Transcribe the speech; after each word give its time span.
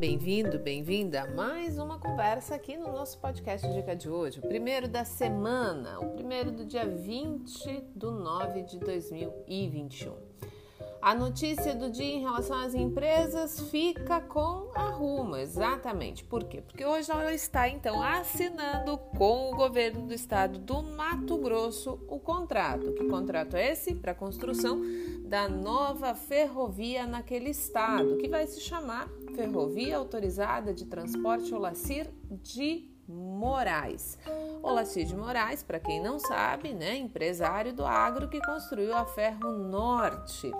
bem-vindo, 0.00 0.58
bem-vinda 0.58 1.24
a 1.24 1.30
mais 1.30 1.78
uma 1.78 1.98
conversa 1.98 2.54
aqui 2.54 2.74
no 2.74 2.90
nosso 2.90 3.18
podcast 3.18 3.70
Dica 3.70 3.94
de 3.94 4.08
hoje. 4.08 4.38
O 4.38 4.48
primeiro 4.48 4.88
da 4.88 5.04
semana, 5.04 6.00
o 6.00 6.14
primeiro 6.14 6.50
do 6.50 6.64
dia 6.64 6.86
20 6.86 7.84
de 7.94 8.06
9 8.06 8.62
de 8.62 8.78
2021. 8.78 10.14
A 11.02 11.14
notícia 11.14 11.74
do 11.74 11.90
dia 11.90 12.14
em 12.14 12.20
relação 12.20 12.58
às 12.58 12.74
empresas 12.74 13.60
fica 13.70 14.22
com 14.22 14.70
a 14.74 14.88
Rumo, 14.88 15.36
exatamente. 15.36 16.24
Por 16.24 16.44
quê? 16.44 16.62
Porque 16.62 16.84
hoje 16.84 17.10
ela 17.10 17.34
está 17.34 17.68
então 17.68 18.02
assinando 18.02 18.96
com 18.96 19.50
o 19.50 19.56
governo 19.56 20.06
do 20.06 20.14
estado 20.14 20.58
do 20.58 20.82
Mato 20.82 21.36
Grosso 21.36 21.98
o 22.08 22.18
contrato. 22.18 22.92
Que 22.94 23.04
contrato 23.04 23.54
é 23.54 23.72
esse? 23.72 23.94
Para 23.94 24.12
a 24.12 24.14
construção 24.14 24.80
da 25.26 25.46
nova 25.46 26.14
ferrovia 26.14 27.06
naquele 27.06 27.50
estado, 27.50 28.16
que 28.16 28.28
vai 28.28 28.46
se 28.46 28.60
chamar 28.60 29.10
Ferrovia 29.34 29.96
Autorizada 29.96 30.72
de 30.72 30.84
Transporte 30.86 31.54
Olacir 31.54 32.08
de 32.30 32.90
Moraes. 33.08 34.18
Olacir 34.62 35.04
de 35.04 35.16
Moraes, 35.16 35.62
para 35.62 35.80
quem 35.80 36.02
não 36.02 36.18
sabe, 36.18 36.72
né, 36.72 36.96
empresário 36.96 37.72
do 37.72 37.84
agro 37.84 38.28
que 38.28 38.40
construiu 38.40 38.94
a 38.94 39.04
Ferro 39.04 39.50
Norte 39.52 40.52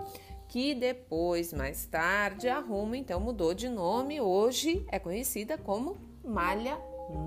que 0.50 0.74
depois, 0.74 1.52
mais 1.52 1.86
tarde, 1.86 2.48
a 2.48 2.58
Rumo 2.58 2.96
então 2.96 3.20
mudou 3.20 3.54
de 3.54 3.68
nome, 3.68 4.20
hoje 4.20 4.84
é 4.90 4.98
conhecida 4.98 5.56
como 5.56 5.96
Malha 6.24 6.76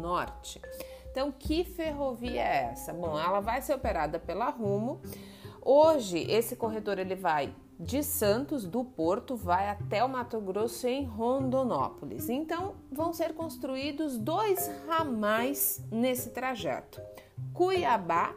Norte. 0.01 0.61
Então, 1.09 1.31
que 1.31 1.63
ferrovia 1.63 2.41
é 2.41 2.71
essa? 2.71 2.91
Bom, 2.91 3.17
ela 3.17 3.39
vai 3.39 3.61
ser 3.61 3.75
operada 3.75 4.19
pela 4.19 4.49
Rumo. 4.49 5.01
Hoje, 5.61 6.29
esse 6.29 6.57
corredor 6.57 6.99
ele 6.99 7.15
vai 7.15 7.55
de 7.83 8.01
Santos, 8.01 8.65
do 8.65 8.83
Porto, 8.83 9.35
vai 9.35 9.69
até 9.69 10.03
o 10.03 10.09
Mato 10.09 10.39
Grosso 10.39 10.87
em 10.87 11.03
Rondonópolis. 11.03 12.29
Então, 12.29 12.75
vão 12.91 13.11
ser 13.11 13.33
construídos 13.33 14.17
dois 14.17 14.71
ramais 14.87 15.83
nesse 15.91 16.29
trajeto. 16.29 17.01
Cuiabá 17.53 18.33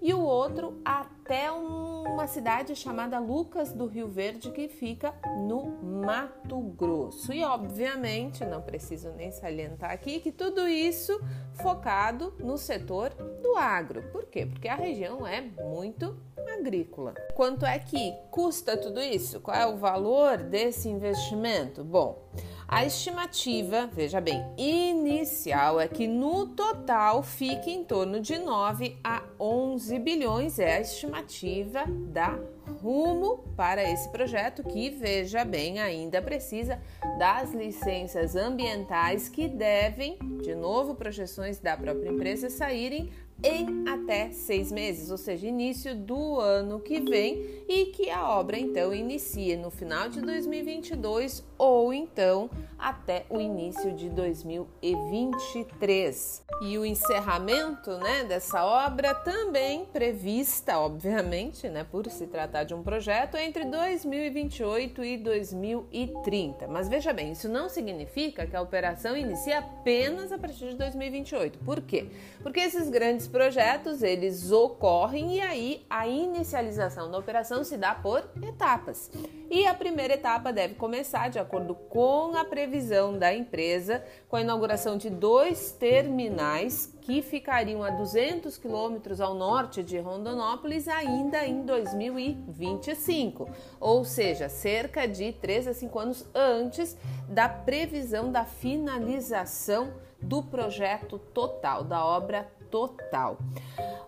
e 0.00 0.14
o 0.14 0.20
outro 0.20 0.80
até 0.84 1.50
uma 1.50 2.26
cidade 2.26 2.74
chamada 2.74 3.18
Lucas 3.18 3.72
do 3.72 3.86
Rio 3.86 4.08
Verde, 4.08 4.50
que 4.50 4.68
fica 4.68 5.14
no 5.46 5.66
Mato 5.82 6.58
Grosso. 6.58 7.32
E, 7.32 7.44
obviamente, 7.44 8.44
não 8.44 8.62
preciso 8.62 9.10
nem 9.10 9.30
salientar 9.30 9.90
aqui 9.90 10.20
que 10.20 10.32
tudo 10.32 10.66
isso 10.66 11.20
focado 11.54 12.34
no 12.38 12.56
setor 12.56 13.10
do 13.42 13.56
agro. 13.56 14.02
Por 14.10 14.26
quê? 14.26 14.46
Porque 14.46 14.68
a 14.68 14.74
região 14.74 15.26
é 15.26 15.40
muito 15.40 16.16
agrícola. 16.58 17.14
Quanto 17.34 17.64
é 17.64 17.78
que 17.78 18.12
custa 18.30 18.76
tudo 18.76 19.00
isso? 19.00 19.40
Qual 19.40 19.56
é 19.56 19.66
o 19.66 19.76
valor 19.76 20.38
desse 20.38 20.88
investimento? 20.88 21.84
Bom, 21.84 22.26
a 22.68 22.84
estimativa, 22.84 23.88
veja 23.92 24.20
bem, 24.20 24.44
inicial 24.58 25.78
é 25.80 25.86
que 25.86 26.08
no 26.08 26.48
total 26.48 27.22
fique 27.22 27.70
em 27.70 27.84
torno 27.84 28.20
de 28.20 28.38
9 28.38 28.98
a 29.04 29.22
11 29.38 29.98
bilhões, 30.00 30.58
é 30.58 30.76
a 30.76 30.80
estimativa 30.80 31.84
da 31.86 32.36
Rumo 32.82 33.44
para 33.56 33.88
esse 33.88 34.08
projeto 34.10 34.64
que, 34.64 34.90
veja 34.90 35.44
bem, 35.44 35.78
ainda 35.78 36.20
precisa 36.20 36.80
das 37.18 37.52
licenças 37.52 38.34
ambientais 38.34 39.28
que 39.28 39.48
devem, 39.48 40.18
de 40.42 40.54
novo, 40.54 40.94
projeções 40.94 41.60
da 41.60 41.76
própria 41.76 42.10
empresa 42.10 42.50
saírem 42.50 43.10
em 43.42 43.88
até 43.88 44.30
seis 44.30 44.70
meses, 44.72 45.10
ou 45.10 45.18
seja, 45.18 45.46
início 45.46 45.94
do 45.94 46.40
ano 46.40 46.80
que 46.80 46.98
vem, 47.00 47.64
e 47.68 47.86
que 47.86 48.08
a 48.10 48.28
obra 48.28 48.58
então 48.58 48.92
inicie 48.94 49.56
no 49.56 49.70
final 49.70 50.08
de 50.08 50.20
2022 50.20 51.44
ou 51.58 51.92
então 51.92 52.48
até 52.78 53.26
o 53.28 53.40
início 53.40 53.90
de 53.92 54.08
2023. 54.08 56.46
E 56.62 56.78
o 56.78 56.86
encerramento 56.86 57.90
né, 57.98 58.24
dessa 58.24 58.64
obra 58.64 59.14
também 59.14 59.84
prevista, 59.86 60.78
obviamente, 60.78 61.68
né, 61.68 61.84
por 61.84 62.08
se 62.10 62.26
tratar 62.26 62.64
de 62.64 62.74
um 62.74 62.82
projeto, 62.82 63.36
entre 63.36 63.64
2028 63.64 65.04
e 65.04 65.18
2030. 65.18 66.66
Mas 66.68 66.88
veja 66.88 67.12
bem, 67.12 67.32
isso 67.32 67.48
não 67.48 67.68
significa 67.68 68.46
que 68.46 68.56
a 68.56 68.62
operação 68.62 69.14
inicie 69.16 69.52
apenas 69.52 70.32
a 70.32 70.38
partir 70.38 70.70
de 70.70 70.76
2028. 70.76 71.58
Por 71.58 71.82
quê? 71.82 72.06
Porque 72.42 72.60
esses 72.60 72.88
grandes 72.88 73.25
esses 73.26 73.28
projetos 73.28 74.02
eles 74.02 74.52
ocorrem 74.52 75.36
e 75.36 75.40
aí 75.40 75.86
a 75.90 76.06
inicialização 76.06 77.10
da 77.10 77.18
operação 77.18 77.64
se 77.64 77.76
dá 77.76 77.94
por 77.94 78.24
etapas. 78.42 79.10
E 79.50 79.66
a 79.66 79.74
primeira 79.74 80.14
etapa 80.14 80.52
deve 80.52 80.74
começar 80.74 81.28
de 81.28 81.38
acordo 81.38 81.74
com 81.74 82.36
a 82.36 82.44
previsão 82.44 83.18
da 83.18 83.34
empresa, 83.34 84.04
com 84.28 84.36
a 84.36 84.40
inauguração 84.40 84.96
de 84.96 85.10
dois 85.10 85.72
terminais 85.72 86.92
que 87.00 87.22
ficariam 87.22 87.82
a 87.82 87.90
200 87.90 88.56
quilômetros 88.58 89.20
ao 89.20 89.34
norte 89.34 89.82
de 89.82 89.98
Rondonópolis 89.98 90.88
ainda 90.88 91.44
em 91.44 91.62
2025, 91.62 93.48
ou 93.78 94.04
seja, 94.04 94.48
cerca 94.48 95.06
de 95.06 95.32
3 95.32 95.68
a 95.68 95.74
5 95.74 95.98
anos 95.98 96.26
antes 96.34 96.96
da 97.28 97.48
previsão 97.48 98.30
da 98.30 98.44
finalização 98.44 99.92
do 100.20 100.42
projeto 100.42 101.18
total, 101.18 101.84
da 101.84 102.04
obra 102.04 102.48
total. 102.70 103.38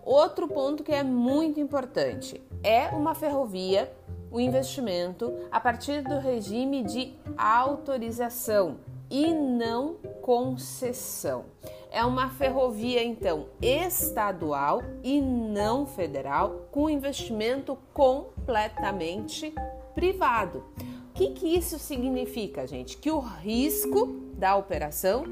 Outro 0.03 0.49
ponto 0.49 0.83
que 0.83 0.93
é 0.93 1.03
muito 1.03 1.61
importante 1.61 2.43
é 2.63 2.89
uma 2.89 3.15
ferrovia, 3.15 3.93
o 4.31 4.41
investimento 4.41 5.33
a 5.51 5.61
partir 5.61 6.03
do 6.03 6.19
regime 6.19 6.83
de 6.83 7.15
autorização 7.37 8.79
e 9.11 9.33
não 9.33 9.95
concessão. 10.23 11.47
É 11.91 12.05
uma 12.05 12.29
ferrovia 12.29 13.03
então 13.03 13.47
estadual 13.63 14.83
e 15.03 15.21
não 15.21 15.87
federal 15.87 16.69
com 16.71 16.91
investimento 16.91 17.79
completamente 17.95 19.55
privado. 19.95 20.65
O 21.11 21.13
que, 21.15 21.31
que 21.31 21.47
isso 21.57 21.79
significa, 21.79 22.67
gente? 22.67 22.97
Que 22.99 23.11
o 23.11 23.19
risco 23.19 24.07
da 24.35 24.55
operação 24.57 25.25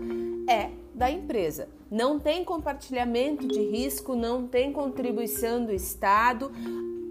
é 0.49 0.71
da 0.95 1.11
empresa. 1.11 1.69
Não 1.91 2.19
tem 2.19 2.45
compartilhamento 2.45 3.47
de 3.47 3.61
risco, 3.61 4.17
não 4.17 4.47
tem 4.47 4.73
contribuição 4.73 5.65
do 5.65 5.73
Estado, 5.73 6.51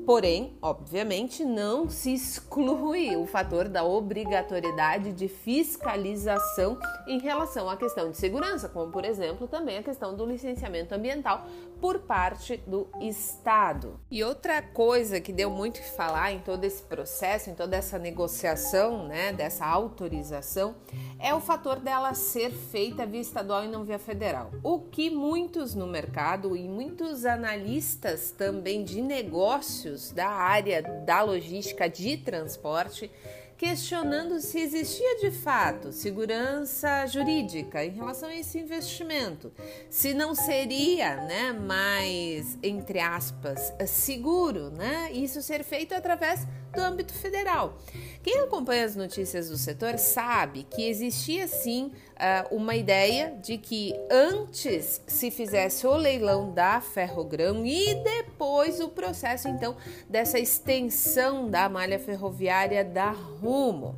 Porém, 0.06 0.56
obviamente, 0.62 1.44
não 1.44 1.90
se 1.90 2.14
exclui 2.14 3.16
o 3.16 3.26
fator 3.26 3.68
da 3.68 3.84
obrigatoriedade 3.84 5.12
de 5.12 5.28
fiscalização 5.28 6.78
em 7.08 7.18
relação 7.18 7.68
à 7.68 7.76
questão 7.76 8.12
de 8.12 8.18
segurança, 8.18 8.70
como, 8.70 8.92
por 8.92 9.04
exemplo, 9.04 9.48
também 9.48 9.80
a 9.80 9.84
questão 9.84 10.16
do 10.16 10.24
licenciamento 10.24 10.94
ambiental 10.94 11.48
por 11.82 12.00
parte 12.00 12.58
do 12.68 12.88
Estado. 13.02 14.00
E 14.12 14.24
outra 14.24 14.62
coisa 14.62 15.20
que 15.20 15.34
deu 15.34 15.50
muito 15.50 15.82
que 15.82 15.90
falar 15.96 16.32
em 16.32 16.40
todo 16.40 16.64
esse 16.64 16.84
processo, 16.84 17.50
em 17.50 17.56
toda 17.56 17.76
essa 17.76 17.98
negociação, 17.98 19.08
né, 19.08 19.34
dessa 19.34 19.66
autorização, 19.66 20.76
é 21.20 21.34
o 21.34 21.40
fator 21.40 21.80
dela 21.80 22.14
ser 22.14 22.52
feita 22.52 23.08
via 23.08 23.22
estadual 23.22 23.64
e 23.64 23.68
não 23.68 23.84
via 23.84 23.98
federal. 23.98 24.52
O 24.64 24.80
que 24.80 25.10
muitos 25.10 25.74
no 25.74 25.88
mercado 25.88 26.56
e 26.56 26.68
muitos 26.68 27.26
analistas 27.26 28.30
também 28.30 28.84
de 28.84 29.02
negócios 29.02 29.95
da 30.12 30.28
área 30.28 30.82
da 30.82 31.22
logística 31.22 31.90
de 31.90 32.18
transporte 32.18 33.10
questionando 33.58 34.40
se 34.42 34.60
existia 34.60 35.18
de 35.20 35.32
fato 35.32 35.92
segurança 35.92 37.06
jurídica 37.08 37.86
em 37.86 37.92
relação 37.92 38.30
a 38.30 38.36
esse 38.36 38.60
investimento, 38.60 39.52
se 39.90 40.14
não 40.14 40.36
seria, 40.36 41.16
né, 41.24 41.54
mais 41.54 42.58
entre 42.62 43.00
aspas, 43.00 43.74
seguro, 43.88 44.70
né, 44.70 45.10
isso 45.14 45.42
ser 45.42 45.64
feito 45.64 45.94
através 45.94 46.46
do 46.76 46.82
âmbito 46.82 47.14
federal. 47.14 47.78
Quem 48.22 48.40
acompanha 48.40 48.86
as 48.86 48.96
notícias 48.96 49.50
do 49.50 49.58
setor 49.58 49.98
sabe 50.00 50.64
que 50.64 50.88
existia 50.90 51.48
sim 51.48 51.92
uh, 52.16 52.56
uma 52.56 52.76
ideia 52.76 53.38
de 53.42 53.58
que 53.58 53.94
antes 54.10 55.02
se 55.06 55.30
fizesse 55.30 55.86
o 55.86 55.96
leilão 55.96 56.52
da 56.52 56.82
Ferrogrão 56.82 57.66
e 57.66 57.94
depois 58.04 58.80
o 58.80 58.90
processo 58.90 59.48
então 59.48 59.76
dessa 60.10 60.40
extensão 60.40 61.50
da 61.50 61.70
malha 61.70 62.00
ferroviária 62.00 62.84
da 62.84 63.12
Rumo. 63.12 63.96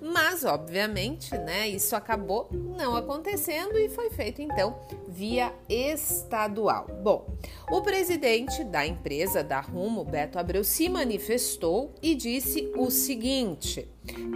Mas 0.00 0.44
obviamente, 0.44 1.36
né, 1.36 1.68
isso 1.68 1.94
acabou 1.94 2.48
não 2.50 2.96
acontecendo 2.96 3.78
e 3.78 3.88
foi 3.88 4.10
feito 4.10 4.40
então 4.40 4.78
via 5.06 5.52
estadual. 5.68 6.86
Bom, 7.02 7.26
o 7.70 7.82
presidente 7.82 8.64
da 8.64 8.86
empresa 8.86 9.42
da 9.42 9.60
Rumo, 9.60 10.04
Beto 10.04 10.38
Abreu, 10.38 10.64
se 10.64 10.88
manifestou 10.88 11.94
e 12.02 12.14
disse 12.16 12.72
o 12.76 12.90
seguinte: 12.90 13.86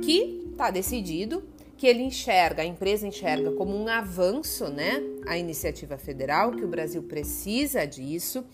que 0.02 0.50
está 0.52 0.70
decidido 0.70 1.42
que 1.80 1.86
ele 1.86 2.02
enxerga, 2.02 2.62
a 2.62 2.66
empresa 2.66 3.06
enxerga 3.06 3.52
como 3.52 3.74
um 3.74 3.88
avanço, 3.88 4.68
né, 4.68 5.02
a 5.26 5.38
iniciativa 5.38 5.96
federal, 5.96 6.52
que 6.52 6.62
o 6.62 6.68
Brasil 6.68 7.02
precisa 7.02 7.86
disso, 7.86 8.44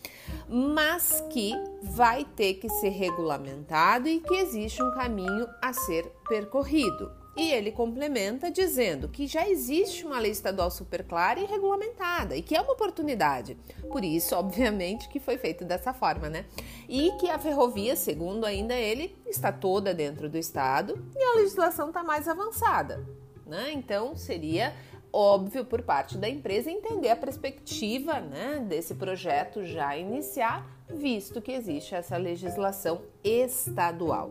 mas 0.49 1.21
que 1.29 1.53
vai 1.83 2.25
ter 2.37 2.55
que 2.55 2.69
ser 2.69 2.91
regulamentado 2.91 4.09
e 4.09 4.21
que 4.21 4.35
existe 4.37 4.81
um 4.81 4.93
caminho 4.93 5.49
a 5.61 5.73
ser 5.73 6.05
percorrido. 6.29 7.26
E 7.37 7.53
ele 7.53 7.71
complementa 7.71 8.51
dizendo 8.51 9.09
que 9.09 9.27
já 9.27 9.47
existe 9.47 10.07
uma 10.07 10.19
lei 10.19 10.31
estadual 10.31 10.71
super 10.71 11.05
clara 11.05 11.39
e 11.39 11.45
regulamentada 11.45 12.35
e 12.35 12.41
que 12.41 12.57
é 12.57 12.61
uma 12.61 12.73
oportunidade. 12.73 13.57
Por 13.91 14.03
isso, 14.03 14.35
obviamente, 14.37 15.09
que 15.09 15.21
foi 15.21 15.37
feito 15.37 15.65
dessa 15.65 15.93
forma, 15.93 16.31
né? 16.31 16.47
E 16.89 17.13
que 17.21 17.29
a 17.29 17.39
ferrovia, 17.39 17.95
segundo 17.95 18.47
ainda 18.47 18.75
ele, 18.75 19.15
está 19.27 19.53
toda 19.53 19.93
dentro 19.93 20.31
do 20.31 20.39
estado 20.39 20.99
e 21.15 21.23
a 21.23 21.35
legislação 21.35 21.89
está 21.89 22.03
mais 22.03 22.27
avançada, 22.27 23.07
né? 23.47 23.71
Então, 23.71 24.17
seria 24.17 24.73
óbvio 25.13 25.65
por 25.65 25.83
parte 25.83 26.19
da 26.19 26.29
empresa 26.29 26.71
entender 26.71 27.09
a 27.09 27.17
perspectiva 27.17 28.21
né, 28.21 28.65
desse 28.69 28.95
projeto 28.95 29.65
já 29.65 29.97
iniciar, 29.97 30.67
visto 30.89 31.41
que 31.41 31.53
existe 31.53 31.95
essa 31.95 32.17
legislação 32.17 33.01
estadual. 33.25 34.31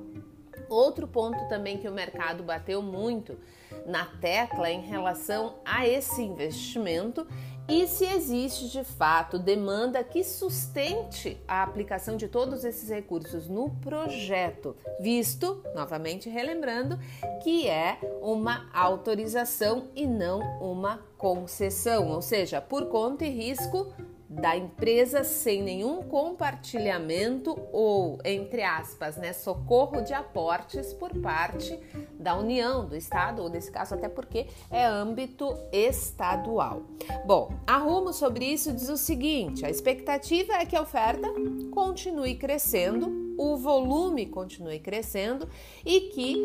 Outro 0.70 1.08
ponto 1.08 1.48
também 1.48 1.78
que 1.78 1.88
o 1.88 1.94
mercado 1.94 2.44
bateu 2.44 2.82
muito 2.82 3.38
na 3.86 4.06
tecla 4.06 4.70
em 4.70 4.82
relação 4.82 5.56
a 5.64 5.88
esse 5.88 6.22
investimento 6.22 7.28
e 7.68 7.88
se 7.88 8.06
existe 8.06 8.70
de 8.70 8.84
fato 8.84 9.40
demanda 9.40 10.04
que 10.04 10.24
sustente 10.24 11.42
a 11.48 11.64
aplicação 11.64 12.16
de 12.16 12.28
todos 12.28 12.64
esses 12.64 12.90
recursos 12.90 13.48
no 13.48 13.72
projeto, 13.82 14.76
visto, 15.00 15.64
novamente 15.74 16.30
relembrando, 16.30 17.00
que 17.44 17.68
é 17.68 17.98
uma 18.22 18.70
autorização 18.72 19.88
e 19.96 20.06
não 20.06 20.42
uma 20.62 21.00
concessão, 21.18 22.10
ou 22.10 22.22
seja, 22.22 22.62
por 22.62 22.86
conta 22.88 23.26
e 23.26 23.30
risco 23.30 23.92
da 24.36 24.56
empresa 24.56 25.24
sem 25.24 25.64
nenhum 25.64 26.04
compartilhamento 26.04 27.58
ou, 27.72 28.20
entre 28.24 28.64
aspas, 28.64 29.16
né, 29.18 29.34
socorro 29.34 30.02
de 30.02 30.14
aportes 30.14 30.94
por 30.94 31.10
parte 31.20 31.80
da 32.20 32.38
União, 32.38 32.86
do 32.86 32.96
Estado, 32.96 33.42
ou 33.42 33.50
nesse 33.50 33.72
caso 33.72 33.96
até 33.96 34.10
porque 34.10 34.48
é 34.70 34.86
âmbito 34.86 35.56
estadual. 35.72 36.84
Bom, 37.26 37.52
a 37.66 37.78
Rumo 37.78 38.12
sobre 38.14 38.46
isso 38.46 38.74
diz 38.74 38.90
o 38.90 38.98
seguinte: 38.98 39.66
a 39.66 39.70
expectativa 39.70 40.54
é 40.54 40.66
que 40.66 40.76
a 40.76 40.82
oferta 40.82 41.28
continue 41.72 42.36
crescendo 42.36 43.25
o 43.38 43.58
volume 43.58 44.26
continue 44.26 44.80
crescendo 44.80 45.48
e 45.86 46.02
que, 46.02 46.36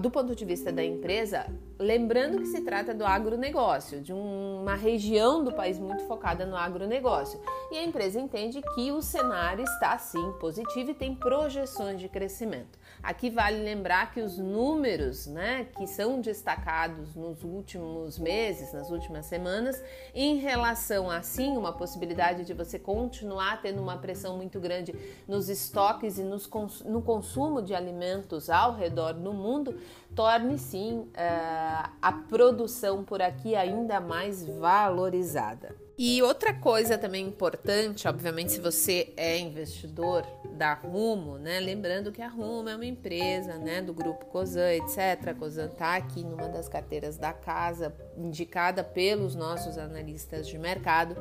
do 0.00 0.10
ponto 0.10 0.34
de 0.34 0.44
vista 0.44 0.72
da 0.72 0.84
empresa, 0.84 1.46
lembrando 1.78 2.38
que 2.38 2.46
se 2.46 2.60
trata 2.60 2.94
do 2.94 3.04
agronegócio, 3.04 4.00
de 4.00 4.12
uma 4.12 4.74
região 4.74 5.42
do 5.42 5.52
país 5.52 5.78
muito 5.78 6.04
focada 6.04 6.46
no 6.46 6.56
agronegócio. 6.56 7.40
E 7.70 7.78
a 7.78 7.84
empresa 7.84 8.20
entende 8.20 8.62
que 8.74 8.92
o 8.92 9.02
cenário 9.02 9.64
está 9.64 9.98
sim 9.98 10.32
positivo 10.40 10.90
e 10.90 10.94
tem 10.94 11.14
projeções 11.14 12.00
de 12.00 12.08
crescimento. 12.08 12.78
Aqui 13.02 13.30
vale 13.30 13.60
lembrar 13.60 14.12
que 14.12 14.20
os 14.20 14.38
números 14.38 15.26
né, 15.26 15.66
que 15.76 15.88
são 15.88 16.20
destacados 16.20 17.16
nos 17.16 17.42
últimos 17.42 18.16
meses, 18.16 18.72
nas 18.72 18.90
últimas 18.90 19.26
semanas, 19.26 19.82
em 20.14 20.36
relação 20.36 21.10
a 21.10 21.20
sim 21.20 21.56
uma 21.56 21.72
possibilidade 21.72 22.44
de 22.44 22.54
você 22.54 22.78
continuar 22.78 23.60
tendo 23.60 23.82
uma 23.82 23.96
pressão 23.96 24.36
muito 24.36 24.60
grande 24.60 24.94
nos 25.26 25.48
estoques 25.48 26.16
e 26.16 26.22
nos, 26.22 26.48
no 26.84 27.02
consumo 27.02 27.60
de 27.60 27.74
alimentos 27.74 28.48
ao 28.48 28.76
redor 28.76 29.14
do 29.14 29.32
mundo, 29.32 29.76
torne 30.14 30.56
sim 30.56 31.00
uh, 31.00 31.90
a 32.00 32.12
produção 32.28 33.02
por 33.02 33.20
aqui 33.20 33.56
ainda 33.56 34.00
mais 34.00 34.46
valorizada. 34.46 35.74
E 35.96 36.22
outra 36.22 36.54
coisa 36.54 36.96
também 36.96 37.26
importante, 37.26 38.08
obviamente, 38.08 38.52
se 38.52 38.60
você 38.60 39.12
é 39.14 39.38
investidor 39.38 40.26
da 40.52 40.72
Rumo, 40.72 41.36
né? 41.38 41.60
Lembrando 41.60 42.10
que 42.10 42.22
a 42.22 42.28
Rumo 42.28 42.68
é 42.68 42.74
uma 42.74 42.86
empresa, 42.86 43.58
né, 43.58 43.82
do 43.82 43.92
grupo 43.92 44.24
Cosan, 44.26 44.72
etc. 44.72 45.28
A 45.28 45.34
Cosan 45.34 45.66
está 45.66 45.96
aqui 45.96 46.24
numa 46.24 46.48
das 46.48 46.68
carteiras 46.68 47.18
da 47.18 47.32
casa, 47.32 47.94
indicada 48.16 48.82
pelos 48.82 49.34
nossos 49.34 49.76
analistas 49.76 50.48
de 50.48 50.58
mercado. 50.58 51.16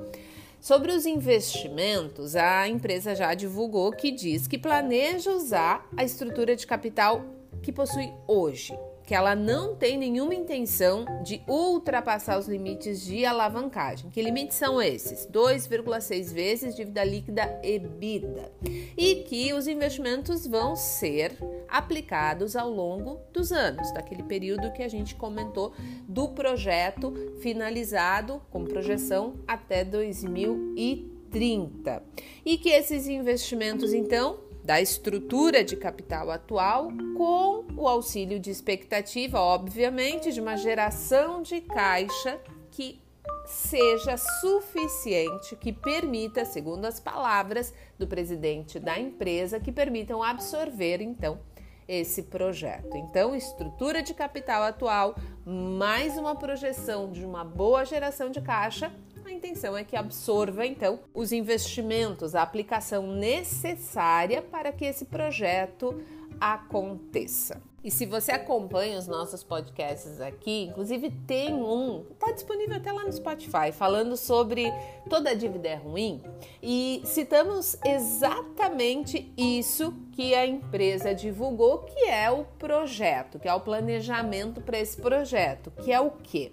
Sobre 0.62 0.92
os 0.92 1.06
investimentos, 1.06 2.36
a 2.36 2.68
empresa 2.68 3.14
já 3.14 3.34
divulgou 3.34 3.92
que 3.92 4.12
diz 4.12 4.48
que 4.48 4.58
planeja 4.58 5.32
usar 5.32 5.90
a 5.98 6.04
estrutura 6.04 6.56
de 6.56 6.66
capital 6.66 7.26
que 7.62 7.72
possui 7.72 8.14
hoje, 8.28 8.78
que 9.12 9.16
ela 9.16 9.36
não 9.36 9.76
tem 9.76 9.98
nenhuma 9.98 10.34
intenção 10.34 11.04
de 11.22 11.42
ultrapassar 11.46 12.40
os 12.40 12.48
limites 12.48 13.04
de 13.04 13.26
alavancagem. 13.26 14.10
Que 14.10 14.22
limites 14.22 14.56
são 14.56 14.82
esses? 14.82 15.28
2,6 15.30 16.34
vezes 16.34 16.78
dívida 16.78 17.04
líquida 17.04 17.60
EBITDA. 17.62 18.50
E 18.98 19.16
que 19.16 19.52
os 19.52 19.68
investimentos 19.68 20.48
vão 20.48 20.78
ser 20.78 21.38
aplicados 21.68 22.56
ao 22.56 22.72
longo 22.72 23.20
dos 23.34 23.52
anos, 23.52 23.92
daquele 23.92 24.24
período 24.24 24.72
que 24.72 24.82
a 24.82 24.88
gente 24.88 25.14
comentou 25.14 25.74
do 26.08 26.30
projeto 26.30 27.14
finalizado 27.42 28.42
com 28.50 28.64
projeção 28.64 29.36
até 29.46 29.84
2030. 29.84 32.02
E 32.46 32.58
que 32.58 32.70
esses 32.70 33.10
investimentos 33.10 33.94
então 33.94 34.40
da 34.64 34.80
estrutura 34.80 35.64
de 35.64 35.76
capital 35.76 36.30
atual, 36.30 36.90
com 37.18 37.66
o 37.76 37.88
auxílio 37.88 38.40
de 38.40 38.50
expectativa, 38.50 39.40
obviamente, 39.40 40.32
de 40.32 40.40
uma 40.40 40.56
geração 40.56 41.42
de 41.42 41.62
caixa 41.62 42.40
que 42.70 43.02
seja 43.46 44.18
suficiente, 44.18 45.56
que 45.56 45.74
permita, 45.74 46.46
segundo 46.46 46.86
as 46.86 47.00
palavras 47.00 47.74
do 47.98 48.08
presidente 48.08 48.80
da 48.80 49.00
empresa, 49.00 49.60
que 49.60 49.72
permitam 49.72 50.24
absorver 50.24 51.02
então 51.02 51.40
esse 51.88 52.24
projeto. 52.24 52.96
Então, 52.96 53.36
estrutura 53.36 54.02
de 54.02 54.14
capital 54.14 54.64
atual, 54.64 55.16
mais 55.46 56.18
uma 56.18 56.36
projeção 56.36 57.12
de 57.12 57.26
uma 57.26 57.44
boa 57.44 57.84
geração 57.84 58.30
de 58.30 58.40
caixa 58.42 58.94
a 59.32 59.34
intenção 59.34 59.78
é 59.78 59.84
que 59.84 59.96
absorva 59.96 60.66
então 60.66 61.00
os 61.14 61.32
investimentos, 61.32 62.36
a 62.36 62.42
aplicação 62.42 63.08
necessária 63.08 64.42
para 64.42 64.72
que 64.72 64.86
esse 64.86 65.06
projeto 65.06 66.02
aconteça. 66.42 67.62
E 67.84 67.90
se 67.90 68.06
você 68.06 68.32
acompanha 68.32 68.98
os 68.98 69.08
nossos 69.08 69.44
podcasts 69.44 70.22
aqui, 70.22 70.66
inclusive 70.66 71.10
tem 71.26 71.52
um, 71.54 72.06
está 72.12 72.32
disponível 72.32 72.78
até 72.78 72.92
lá 72.92 73.04
no 73.04 73.12
Spotify, 73.12 73.72
falando 73.72 74.16
sobre 74.16 74.72
toda 75.10 75.32
a 75.32 75.34
dívida 75.34 75.70
é 75.70 75.76
ruim. 75.76 76.22
E 76.62 77.02
citamos 77.06 77.76
exatamente 77.84 79.34
isso 79.36 79.94
que 80.12 80.36
a 80.36 80.46
empresa 80.46 81.16
divulgou, 81.16 81.80
que 81.80 82.06
é 82.08 82.30
o 82.30 82.44
projeto, 82.60 83.40
que 83.40 83.48
é 83.48 83.54
o 83.54 83.60
planejamento 83.60 84.62
para 84.62 84.78
esse 84.78 84.98
projeto, 84.98 85.72
que 85.84 85.92
é 85.92 86.00
o 86.00 86.12
quê? 86.12 86.52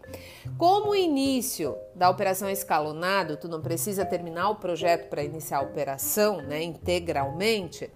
Como 0.56 0.94
início 0.94 1.76
da 1.94 2.08
operação 2.08 2.48
é 2.48 2.52
escalonado, 2.52 3.36
tu 3.36 3.48
não 3.48 3.60
precisa 3.60 4.06
terminar 4.06 4.48
o 4.48 4.56
projeto 4.56 5.10
para 5.10 5.22
iniciar 5.22 5.58
a 5.58 5.62
operação, 5.62 6.40
né, 6.40 6.62
integralmente. 6.62 7.90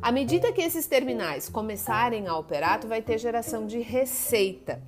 À 0.00 0.12
medida 0.12 0.52
que 0.52 0.62
esses 0.62 0.86
terminais 0.86 1.48
começarem 1.48 2.28
a 2.28 2.36
operar, 2.36 2.80
tu 2.80 2.86
vai 2.86 3.02
ter 3.02 3.18
geração 3.18 3.66
de 3.66 3.80
receita. 3.80 4.80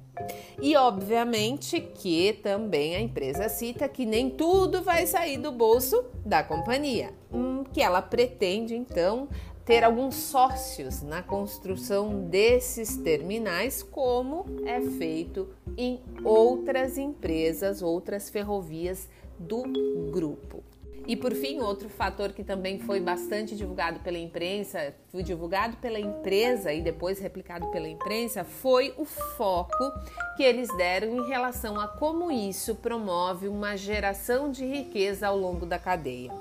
E 0.61 0.77
obviamente 0.77 1.81
que 1.81 2.33
também 2.35 2.95
a 2.95 3.01
empresa 3.01 3.49
cita 3.49 3.89
que 3.89 4.07
nem 4.07 4.31
tudo 4.31 4.83
vai 4.83 5.07
sair 5.07 5.39
do 5.39 5.51
bolso 5.51 6.05
da 6.25 6.45
companhia, 6.45 7.13
hum, 7.33 7.65
que 7.73 7.83
ela 7.83 8.03
pretende 8.03 8.77
então 8.77 9.29
ter 9.65 9.83
alguns 9.85 10.15
sócios 10.17 11.03
na 11.03 11.23
construção 11.23 12.25
desses 12.25 12.97
terminais, 12.97 13.83
como 13.83 14.45
é 14.67 14.81
feito 14.81 15.49
em 15.77 16.01
outras 16.25 16.99
empresas, 16.99 17.83
outras 17.83 18.29
ferrovias 18.29 19.09
do 19.39 19.63
grupo. 20.11 20.63
E 21.11 21.17
por 21.17 21.35
fim, 21.35 21.59
outro 21.59 21.89
fator 21.89 22.33
que 22.33 22.45
também 22.45 22.79
foi 22.79 23.01
bastante 23.01 23.57
divulgado 23.57 23.99
pela 23.99 24.17
imprensa, 24.17 24.95
divulgado 25.23 25.77
pela 25.79 25.99
empresa 25.99 26.73
e 26.73 26.81
depois 26.81 27.19
replicado 27.19 27.67
pela 27.73 27.89
imprensa, 27.89 28.45
foi 28.45 28.95
o 28.97 29.05
foco 29.05 29.93
que 30.37 30.43
eles 30.43 30.69
deram 30.77 31.17
em 31.17 31.29
relação 31.29 31.79
a 31.81 31.89
como 31.89 32.31
isso 32.31 32.77
promove 32.77 33.49
uma 33.49 33.77
geração 33.77 34.51
de 34.51 34.65
riqueza 34.65 35.27
ao 35.27 35.37
longo 35.37 35.67
da 35.67 35.79
cadeia. 35.79 36.33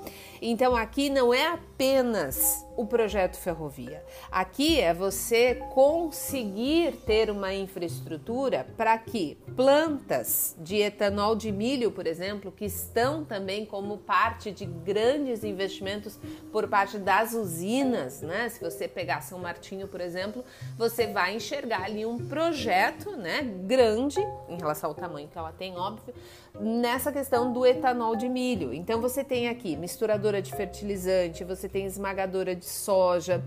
Então 0.42 0.74
aqui 0.74 1.10
não 1.10 1.34
é 1.34 1.48
apenas 1.48 2.64
o 2.76 2.86
projeto 2.86 3.36
ferrovia. 3.36 4.02
Aqui 4.30 4.80
é 4.80 4.94
você 4.94 5.56
conseguir 5.74 6.92
ter 7.04 7.30
uma 7.30 7.52
infraestrutura 7.52 8.66
para 8.74 8.96
que 8.96 9.36
plantas 9.54 10.56
de 10.58 10.76
etanol 10.76 11.36
de 11.36 11.52
milho, 11.52 11.90
por 11.90 12.06
exemplo, 12.06 12.50
que 12.50 12.64
estão 12.64 13.22
também 13.22 13.66
como 13.66 13.98
parte 13.98 14.50
de 14.50 14.64
grandes 14.64 15.44
investimentos 15.44 16.18
por 16.50 16.68
parte 16.68 16.96
das 16.96 17.34
usinas, 17.34 18.22
né? 18.22 18.48
Se 18.60 18.64
você 18.64 18.86
pegar 18.86 19.22
São 19.22 19.38
Martinho, 19.38 19.88
por 19.88 20.02
exemplo, 20.02 20.44
você 20.76 21.06
vai 21.06 21.34
enxergar 21.34 21.84
ali 21.84 22.04
um 22.04 22.18
projeto, 22.28 23.16
né, 23.16 23.40
grande 23.42 24.20
em 24.50 24.58
relação 24.58 24.90
ao 24.90 24.94
tamanho 24.94 25.28
que 25.28 25.38
ela 25.38 25.50
tem, 25.50 25.78
óbvio, 25.78 26.12
nessa 26.60 27.10
questão 27.10 27.54
do 27.54 27.64
etanol 27.64 28.14
de 28.14 28.28
milho. 28.28 28.74
Então 28.74 29.00
você 29.00 29.24
tem 29.24 29.48
aqui 29.48 29.76
misturadora 29.76 30.42
de 30.42 30.54
fertilizante, 30.54 31.42
você 31.42 31.70
tem 31.70 31.86
esmagadora 31.86 32.54
de 32.54 32.66
soja, 32.66 33.42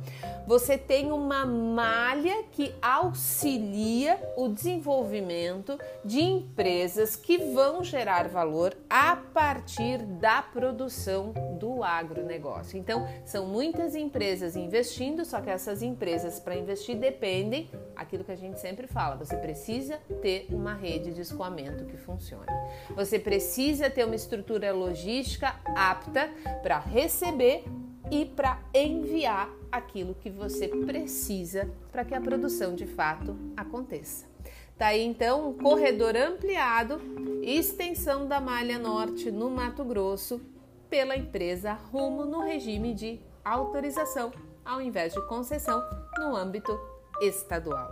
você 0.47 0.79
tem 0.79 1.11
uma 1.11 1.45
malha 1.45 2.45
que 2.51 2.73
auxilia 2.81 4.19
o 4.35 4.47
desenvolvimento 4.47 5.77
de 6.03 6.21
empresas 6.21 7.15
que 7.15 7.37
vão 7.37 7.83
gerar 7.83 8.27
valor 8.29 8.73
a 8.95 9.15
partir 9.15 9.97
da 9.97 10.43
produção 10.43 11.33
do 11.59 11.83
agronegócio. 11.83 12.77
Então, 12.77 13.07
são 13.25 13.47
muitas 13.47 13.95
empresas 13.95 14.55
investindo, 14.55 15.25
só 15.25 15.41
que 15.41 15.49
essas 15.49 15.81
empresas 15.81 16.39
para 16.39 16.55
investir 16.55 16.95
dependem 16.95 17.71
aquilo 17.95 18.23
que 18.23 18.31
a 18.31 18.35
gente 18.35 18.59
sempre 18.59 18.85
fala, 18.85 19.15
você 19.15 19.35
precisa 19.35 19.97
ter 20.21 20.45
uma 20.51 20.75
rede 20.75 21.11
de 21.11 21.21
escoamento 21.21 21.85
que 21.85 21.97
funcione. 21.97 22.45
Você 22.95 23.17
precisa 23.17 23.89
ter 23.89 24.05
uma 24.05 24.13
estrutura 24.13 24.71
logística 24.71 25.55
apta 25.75 26.29
para 26.61 26.77
receber 26.77 27.63
e 28.11 28.25
para 28.25 28.61
enviar 28.75 29.49
aquilo 29.71 30.13
que 30.13 30.29
você 30.29 30.67
precisa 30.67 31.67
para 31.91 32.05
que 32.05 32.13
a 32.13 32.21
produção 32.21 32.75
de 32.75 32.85
fato 32.85 33.35
aconteça. 33.57 34.32
Tá 34.77 34.87
aí 34.87 35.03
então 35.03 35.49
um 35.49 35.53
corredor 35.53 36.15
ampliado, 36.15 36.99
extensão 37.41 38.27
da 38.27 38.39
malha 38.39 38.79
norte 38.79 39.31
no 39.31 39.49
Mato 39.49 39.83
Grosso 39.83 40.41
pela 40.89 41.15
empresa 41.15 41.73
Rumo 41.73 42.25
no 42.25 42.41
regime 42.41 42.93
de 42.93 43.19
autorização 43.43 44.31
ao 44.65 44.81
invés 44.81 45.13
de 45.13 45.27
concessão 45.27 45.83
no 46.17 46.35
âmbito 46.35 46.79
estadual. 47.21 47.91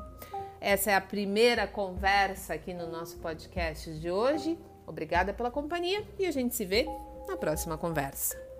Essa 0.59 0.91
é 0.91 0.95
a 0.95 1.01
primeira 1.01 1.67
conversa 1.67 2.53
aqui 2.53 2.73
no 2.73 2.87
nosso 2.87 3.17
podcast 3.17 3.91
de 3.99 4.11
hoje. 4.11 4.57
Obrigada 4.85 5.33
pela 5.33 5.49
companhia 5.49 6.05
e 6.19 6.25
a 6.25 6.31
gente 6.31 6.55
se 6.55 6.65
vê 6.65 6.85
na 7.27 7.37
próxima 7.37 7.77
conversa. 7.77 8.50